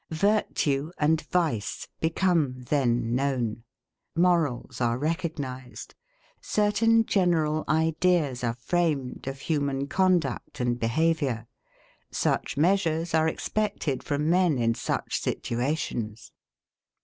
[0.09, 3.61] Virtue and Vice become then known;
[4.15, 5.93] morals are recognized;
[6.41, 11.45] certain general ideas are framed of human conduct and behaviour;
[12.09, 16.31] such measures are expected from men in such situations.